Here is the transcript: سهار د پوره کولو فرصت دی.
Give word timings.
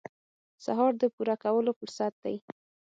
سهار 0.65 0.93
د 1.01 1.03
پوره 1.15 1.35
کولو 1.43 1.71
فرصت 1.79 2.13
دی. 2.23 2.35